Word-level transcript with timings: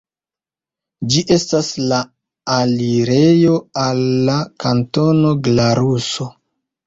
Ĝi 1.15 1.21
estas 1.33 1.67
la 1.91 1.99
alirejo 2.55 3.57
al 3.83 4.01
la 4.29 4.37
Kantono 4.65 5.35
Glaruso. 5.49 6.31